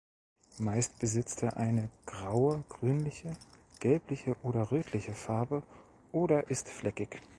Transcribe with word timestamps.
Meist 0.57 0.97
besitzt 0.97 1.43
er 1.43 1.57
eine 1.57 1.87
graue, 2.07 2.63
grünliche, 2.69 3.37
gelbliche 3.79 4.35
oder 4.41 4.71
rötliche 4.71 5.13
Farbe 5.13 5.61
oder 6.11 6.49
ist 6.49 6.69
fleckig. 6.69 7.21